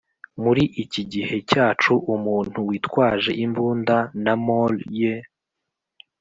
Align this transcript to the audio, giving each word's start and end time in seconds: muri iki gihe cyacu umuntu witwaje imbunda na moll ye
muri 0.41 0.63
iki 0.83 1.01
gihe 1.11 1.35
cyacu 1.49 1.93
umuntu 2.15 2.57
witwaje 2.67 3.31
imbunda 3.45 3.97
na 4.23 4.33
moll 4.45 4.75
ye 5.01 5.13